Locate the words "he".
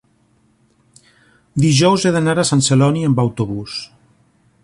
2.09-2.13